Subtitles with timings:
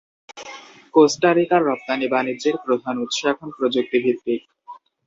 [0.93, 4.41] Costa রিকা’র রপ্তানি বাণিজ্যের প্রধান উৎস এখন প্রযুক্তি-ভিত্তিক।